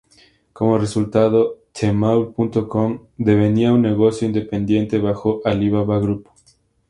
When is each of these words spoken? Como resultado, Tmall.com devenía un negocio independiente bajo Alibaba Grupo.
Como 0.51 0.79
resultado, 0.79 1.59
Tmall.com 1.73 3.05
devenía 3.17 3.71
un 3.71 3.83
negocio 3.83 4.25
independiente 4.27 4.97
bajo 4.97 5.41
Alibaba 5.45 5.99
Grupo. 5.99 6.33